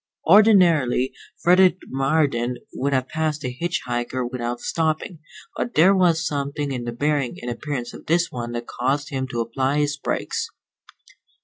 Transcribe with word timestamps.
Ordinarily 0.25 1.13
Frederick 1.43 1.77
Marden 1.87 2.57
would 2.73 2.91
have 2.91 3.07
passed 3.07 3.43
a 3.45 3.51
hitch 3.51 3.81
hiker 3.85 4.25
without 4.25 4.59
stopping, 4.59 5.19
but 5.55 5.75
there 5.75 5.93
was 5.95 6.25
something 6.25 6.71
in 6.71 6.85
the 6.85 6.91
bearing 6.91 7.37
and 7.39 7.51
appearance 7.51 7.93
of 7.93 8.07
this 8.07 8.31
one 8.31 8.51
that 8.53 8.65
caused 8.65 9.09
him 9.09 9.27
to 9.27 9.41
apply 9.41 9.77
his 9.77 9.97
brakes. 9.97 10.47